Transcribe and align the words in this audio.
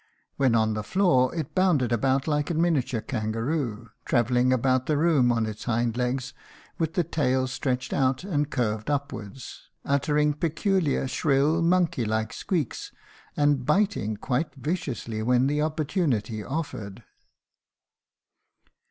When 0.35 0.55
on 0.55 0.73
the 0.73 0.81
floor 0.81 1.29
it 1.35 1.53
bounded 1.53 1.91
about 1.91 2.27
like 2.27 2.49
a 2.49 2.55
miniature 2.55 3.01
kangaroo, 3.01 3.91
traveling 4.03 4.51
about 4.51 4.87
the 4.87 4.97
room 4.97 5.31
on 5.31 5.45
its 5.45 5.65
hind 5.65 5.95
legs 5.95 6.33
with 6.79 6.95
the 6.95 7.03
tail 7.03 7.45
stretched 7.45 7.93
out 7.93 8.23
and 8.23 8.49
curved 8.49 8.89
upward, 8.89 9.37
uttering 9.85 10.33
peculiar, 10.33 11.07
shrill, 11.07 11.61
monkeylike 11.61 12.33
squeaks 12.33 12.91
and 13.37 13.63
biting 13.63 14.17
quite 14.17 14.55
viciously 14.55 15.21
when 15.21 15.45
the 15.45 15.61
opportunity 15.61 16.43
offered." 16.43 17.03